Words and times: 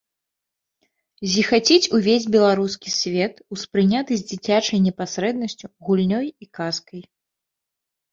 Зіхаціць 1.33 1.91
увесь 1.97 2.23
беларускі 2.35 2.93
свет, 2.99 3.33
успрыняты 3.55 4.13
з 4.21 4.25
дзіцячай 4.31 4.79
непасрэднасцю, 4.87 5.65
гульнёй 5.91 6.25
і 6.47 6.49
казкай. 6.61 7.01